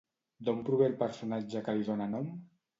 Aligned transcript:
D'on 0.47 0.63
prové 0.69 0.87
el 0.87 0.97
personatge 1.05 1.65
que 1.71 1.79
li 1.79 1.89
dóna 1.93 2.11
nom? 2.19 2.37